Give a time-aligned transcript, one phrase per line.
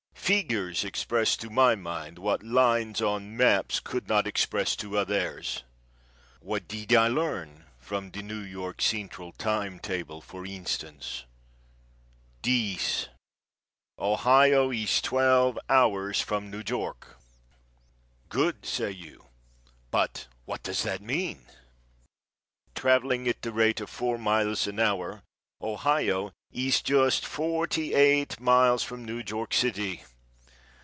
[0.23, 5.63] Figures express to my mind what lines or maps could not express to others.
[6.39, 11.25] What did I learn from the New York Central time table, for instance?
[12.43, 13.09] This:
[13.99, 17.17] Ohio is twelve hours from New York.
[18.29, 19.25] Good, say you
[19.89, 21.45] but what does that mean?
[22.73, 25.23] Travelling at the rate of four miles an hour,
[25.61, 30.05] Ohio is just forty eight miles from New York city!